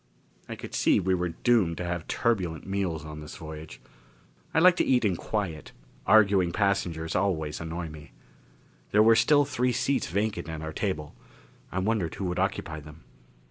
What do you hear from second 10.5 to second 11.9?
our table; I